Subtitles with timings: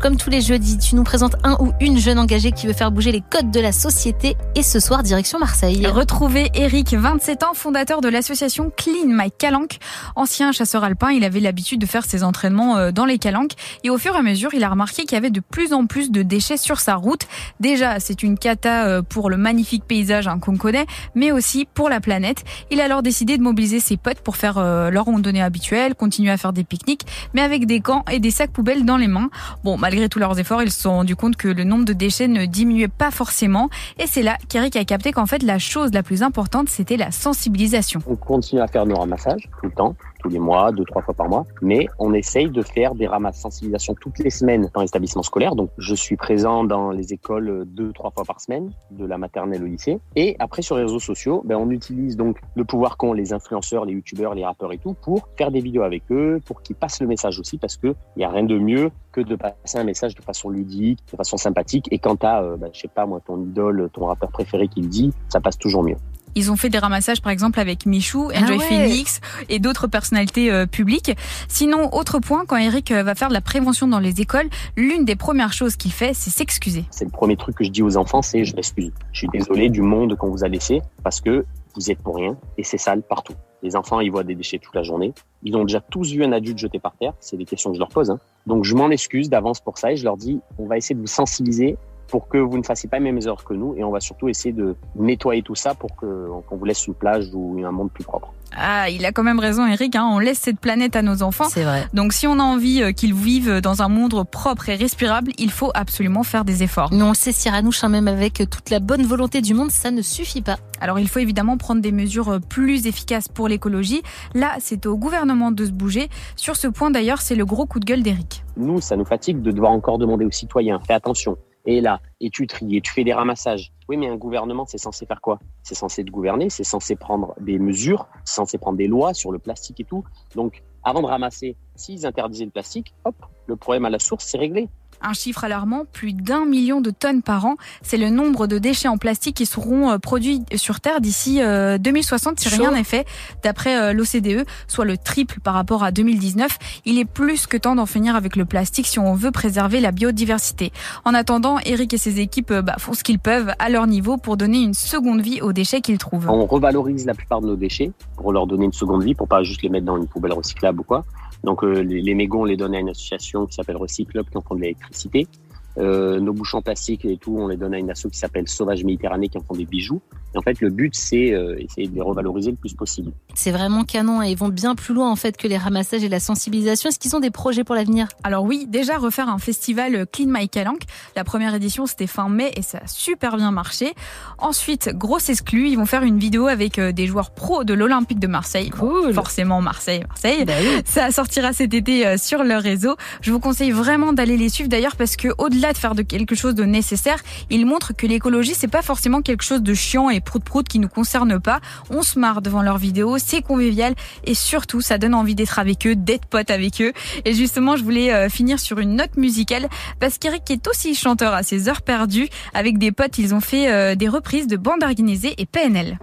[0.00, 2.92] Comme tous les jeudis, tu nous présentes un ou une jeune engagée qui veut faire
[2.92, 4.36] bouger les codes de la société.
[4.54, 5.86] Et ce soir, direction Marseille.
[5.86, 9.78] Retrouvez Eric, 27 ans, fondateur de l'association Clean My Calanque.
[10.16, 13.52] Ancien chasseur alpin, il avait l'habitude de faire ses entraînements euh, dans les calanques.
[13.84, 15.86] Et au fur et à mesure, il a remarqué qu'il y avait de plus en
[15.86, 17.26] plus de déchets sur sa route.
[17.58, 21.88] Déjà, c'est une cata euh, pour le magnifique paysage hein, qu'on connaît, mais aussi pour
[21.88, 22.44] la planète.
[22.70, 26.30] Il a alors décidé de mobiliser ses potes pour faire euh, leur randonnée habituelle, continuer
[26.30, 29.30] à faire des pique-niques, mais avec des gants et des sacs poubelles dans les mains.
[29.62, 32.28] Bon, malgré tous leurs efforts, ils se sont rendus compte que le nombre de déchets
[32.28, 33.68] ne diminuait pas forcément.
[33.98, 37.10] Et c'est là qu'Eric a capté qu'en fait, la chose la plus importante, c'était la
[37.10, 38.00] sensibilisation.
[38.06, 41.12] On continue à faire nos ramassages tout le temps tous les mois, deux, trois fois
[41.12, 41.44] par mois.
[41.60, 45.54] Mais on essaye de faire des ramasses sensibilisation toutes les semaines dans l'établissement scolaire.
[45.54, 49.62] Donc, je suis présent dans les écoles deux, trois fois par semaine, de la maternelle
[49.62, 49.98] au lycée.
[50.16, 53.84] Et après, sur les réseaux sociaux, ben, on utilise donc le pouvoir qu'ont les influenceurs,
[53.84, 57.02] les youtubeurs, les rappeurs et tout pour faire des vidéos avec eux, pour qu'ils passent
[57.02, 59.84] le message aussi, parce que il y a rien de mieux que de passer un
[59.84, 61.86] message de façon ludique, de façon sympathique.
[61.90, 64.80] Et quand t'as, euh, ben, je sais pas moi, ton idole, ton rappeur préféré qui
[64.82, 65.96] le dit, ça passe toujours mieux.
[66.34, 70.50] Ils ont fait des ramassages, par exemple, avec Michou, ah Enjoy Phoenix et d'autres personnalités
[70.50, 71.16] euh, publiques.
[71.48, 75.04] Sinon, autre point, quand Eric euh, va faire de la prévention dans les écoles, l'une
[75.04, 76.84] des premières choses qu'il fait, c'est s'excuser.
[76.90, 78.90] C'est le premier truc que je dis aux enfants, c'est je m'excuse.
[79.12, 82.36] Je suis désolé du monde qu'on vous a laissé parce que vous êtes pour rien
[82.58, 83.34] et c'est sale partout.
[83.62, 85.14] Les enfants, ils voient des déchets toute la journée.
[85.42, 87.14] Ils ont déjà tous vu un adulte jeté par terre.
[87.20, 88.10] C'est des questions que je leur pose.
[88.10, 88.18] Hein.
[88.46, 91.00] Donc, je m'en excuse d'avance pour ça et je leur dis, on va essayer de
[91.00, 91.78] vous sensibiliser
[92.08, 93.74] pour que vous ne fassiez pas les mêmes erreurs que nous.
[93.76, 97.26] Et on va surtout essayer de nettoyer tout ça pour qu'on vous laisse une plage
[97.32, 98.32] ou un monde plus propre.
[98.56, 99.96] Ah, il a quand même raison, Eric.
[99.96, 101.48] Hein, on laisse cette planète à nos enfants.
[101.48, 101.86] C'est vrai.
[101.92, 105.50] Donc, si on a envie euh, qu'ils vivent dans un monde propre et respirable, il
[105.50, 106.90] faut absolument faire des efforts.
[106.92, 109.90] Mais on le sait, Cyranouche, hein, même avec toute la bonne volonté du monde, ça
[109.90, 110.58] ne suffit pas.
[110.80, 114.02] Alors, il faut évidemment prendre des mesures euh, plus efficaces pour l'écologie.
[114.34, 116.08] Là, c'est au gouvernement de se bouger.
[116.36, 118.44] Sur ce point, d'ailleurs, c'est le gros coup de gueule d'Eric.
[118.56, 122.30] Nous, ça nous fatigue de devoir encore demander aux citoyens, fais attention et là, et
[122.30, 123.72] tu tries, et tu fais des ramassages.
[123.88, 125.38] Oui, mais un gouvernement, c'est censé faire quoi?
[125.62, 129.38] C'est censé gouverner, c'est censé prendre des mesures, c'est censé prendre des lois sur le
[129.38, 130.04] plastique et tout.
[130.34, 133.16] Donc, avant de ramasser, s'ils interdisaient le plastique, hop,
[133.46, 134.68] le problème à la source, c'est réglé.
[135.02, 137.56] Un chiffre alarmant, plus d'un million de tonnes par an.
[137.82, 142.32] C'est le nombre de déchets en plastique qui seront euh, produits sur Terre d'ici 2060
[142.32, 143.06] euh, si rien n'est fait,
[143.42, 146.58] d'après euh, l'OCDE, soit le triple par rapport à 2019.
[146.84, 149.92] Il est plus que temps d'en finir avec le plastique si on veut préserver la
[149.92, 150.72] biodiversité.
[151.04, 154.36] En attendant, Eric et ses équipes bah, font ce qu'ils peuvent à leur niveau pour
[154.36, 156.28] donner une seconde vie aux déchets qu'ils trouvent.
[156.28, 159.42] On revalorise la plupart de nos déchets pour leur donner une seconde vie, pour pas
[159.42, 161.04] juste les mettre dans une poubelle recyclable ou quoi.
[161.44, 164.36] Donc euh, les, les, mégots, on les donne à une association qui s'appelle Recyclop, qui
[164.36, 165.28] en font de l'électricité.
[165.76, 168.84] Euh, nos bouchons plastiques et tout, on les donne à une asso qui s'appelle Sauvage
[168.84, 170.00] Méditerranée qui en font des bijoux.
[170.34, 173.12] Et en fait, le but, c'est euh, essayer de les revaloriser le plus possible.
[173.34, 176.08] C'est vraiment canon et ils vont bien plus loin en fait que les ramassages et
[176.08, 176.88] la sensibilisation.
[176.88, 178.08] Est-ce qu'ils ont des projets pour l'avenir?
[178.24, 180.82] Alors oui, déjà refaire un festival Clean My Calanque.
[181.14, 183.94] La première édition, c'était fin mai et ça a super bien marché.
[184.38, 188.18] Ensuite, grosse exclue, ils vont faire une vidéo avec euh, des joueurs pros de l'Olympique
[188.18, 188.70] de Marseille.
[188.70, 189.14] Cool.
[189.14, 190.44] forcément Marseille, Marseille.
[190.44, 190.82] Bah oui.
[190.84, 192.96] Ça sortira cet été sur leur réseau.
[193.20, 196.34] Je vous conseille vraiment d'aller les suivre d'ailleurs parce que au-delà de faire de quelque
[196.34, 197.18] chose de nécessaire,
[197.50, 200.88] ils montrent que l'écologie c'est pas forcément quelque chose de chiant et prout-prout qui nous
[200.88, 201.60] concerne pas.
[201.90, 205.86] On se marre devant leurs vidéos, c'est convivial et surtout ça donne envie d'être avec
[205.86, 206.92] eux, d'être pote avec eux.
[207.24, 209.68] Et justement, je voulais euh, finir sur une note musicale
[210.00, 212.28] parce qu'Eric est aussi chanteur à ses heures perdues.
[212.54, 215.98] Avec des potes, ils ont fait euh, des reprises de bande organisée et PNL.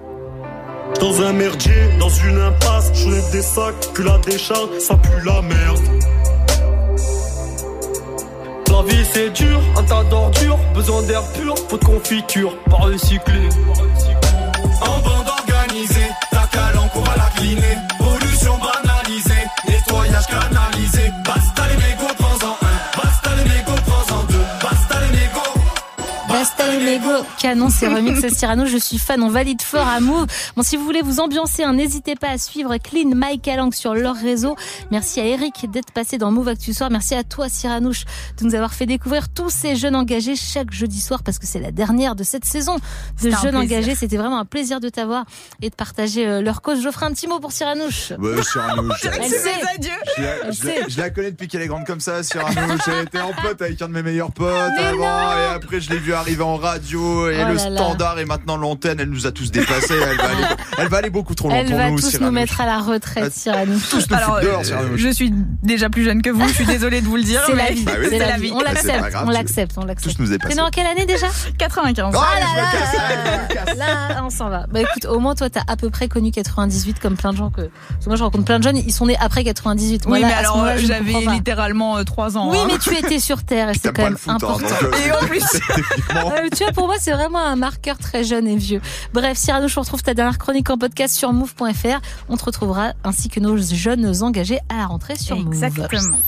[0.99, 5.41] Dans un merdier, dans une impasse, je des sacs, que la décharge, ça pue la
[5.41, 5.79] merde.
[8.69, 13.49] La vie c'est dur, un tas d'ordures, besoin d'air pur, faut de confiture, pas recycler.
[13.69, 14.10] En
[27.39, 28.65] Canon, c'est remix Cyrano.
[28.65, 30.27] Je suis fan, on valide fort à Move.
[30.55, 33.93] Bon, si vous voulez vous ambiancer, hein, n'hésitez pas à suivre Clean Mike Calanque sur
[33.93, 34.55] leur réseau.
[34.91, 36.89] Merci à Eric d'être passé dans Move Actu Soir.
[36.91, 38.05] Merci à toi, Cyranouche,
[38.39, 41.59] de nous avoir fait découvrir tous ces jeunes engagés chaque jeudi soir parce que c'est
[41.59, 42.77] la dernière de cette saison
[43.23, 43.95] de jeunes engagés.
[43.95, 45.25] C'était vraiment un plaisir de t'avoir
[45.61, 46.81] et de partager euh, leur cause.
[46.83, 48.13] Je ferai un petit mot pour Cyranouche.
[48.19, 49.05] Ouais, Cyranouche.
[49.05, 49.51] Elle sait.
[50.17, 52.81] Je la, Elle je la- je la connais depuis qu'elle est grande comme ça, Cyranouche.
[52.87, 55.79] Elle était en pote avec un de mes meilleurs potes Mais avant, non et après
[55.81, 57.77] je l'ai vu arriver en radio, et Oh le là là.
[57.77, 59.93] standard et maintenant l'antenne, elle nous a tous dépassés.
[59.93, 62.31] Elle va aller, elle va aller beaucoup trop loin Elle pour va nous, tous nous
[62.31, 63.73] mettre à la retraite, Ah, Cyrano.
[63.89, 64.89] Tous nous Alors, dehors, euh, Cyrano.
[64.97, 65.31] je suis
[65.63, 67.41] déjà plus jeune que vous, je suis désolée de vous le dire.
[67.45, 67.83] C'est mais la vie.
[67.83, 68.07] Bah oui.
[68.09, 68.51] C'est la la vie.
[68.53, 69.15] On l'accepte.
[69.25, 69.73] On l'accepte.
[69.77, 70.15] On l'accepte.
[70.17, 71.27] Tous nous T'es en quelle année déjà?
[71.57, 72.13] 95.
[72.15, 73.73] Oh, Ah là là.
[73.75, 74.65] Là, on s'en va.
[74.71, 77.49] Bah écoute, au moins toi, t'as à peu près connu 98 comme plein de gens
[77.49, 77.61] que.
[77.61, 80.05] Parce que moi, je rencontre plein de jeunes, ils sont nés après 98.
[80.07, 82.49] Moi, Oui, là, mais alors j'avais littéralement 3 ans.
[82.51, 82.67] Oui, hein.
[82.71, 84.59] mais tu étais sur Terre et c'est quand même hein, important.
[84.83, 85.43] euh, Et en plus,
[86.15, 88.79] Euh, tu vois, pour moi, c'est vraiment un marqueur très jeune et vieux.
[89.11, 91.99] Bref, Cyrano, je retrouve ta dernière chronique en podcast sur move.fr.
[92.29, 95.47] On te retrouvera ainsi que nos jeunes engagés à la rentrée sur Move.
[95.47, 96.17] Exactement.